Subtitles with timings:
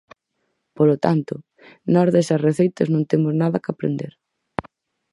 [0.77, 1.33] Polo tanto,
[1.93, 4.13] nós desas receitas non temos nada que aprender.